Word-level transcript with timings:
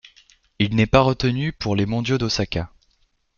Il 0.57 0.73
n'est 0.75 0.87
pas 0.87 1.01
retenu 1.01 1.53
pour 1.53 1.75
les 1.75 1.85
mondiaux 1.85 2.17
d'Osaka. 2.17 2.71